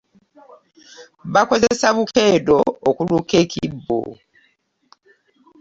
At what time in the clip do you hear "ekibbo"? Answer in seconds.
3.43-3.99